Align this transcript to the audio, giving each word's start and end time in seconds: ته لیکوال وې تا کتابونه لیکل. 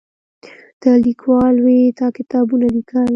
ته 0.81 0.91
لیکوال 1.05 1.55
وې 1.65 1.79
تا 1.97 2.07
کتابونه 2.17 2.65
لیکل. 2.75 3.07